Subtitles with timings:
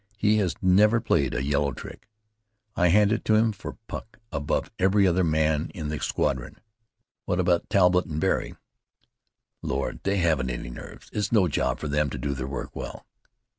[0.17, 2.09] He has never played a yellow trick.
[2.75, 6.55] I hand it to him for pluck above every other man in the squadron."
[7.25, 8.55] "What about Talbott and Barry?"
[9.61, 9.99] "Lord!
[10.01, 11.11] They haven't any nerves.
[11.13, 13.05] It's no job for them to do their work well."